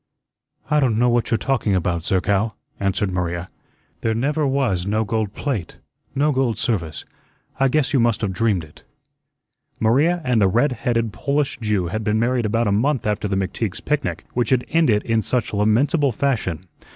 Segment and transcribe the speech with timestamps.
[0.71, 3.51] "I don't know what you're talking about, Zerkow," answered Maria.
[4.01, 5.77] "There never was no gold plate,
[6.15, 7.05] no gold service.
[7.59, 8.83] I guess you must have dreamed it."
[9.79, 13.35] Maria and the red headed Polish Jew had been married about a month after the
[13.37, 16.65] McTeague's picnic which had ended in such lamentable fashion.